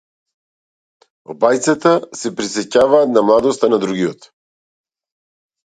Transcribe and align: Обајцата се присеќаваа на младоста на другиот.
Обајцата 1.33 1.93
се 2.23 2.33
присеќаваа 2.41 3.13
на 3.13 3.27
младоста 3.31 3.71
на 3.77 3.81
другиот. 3.87 4.31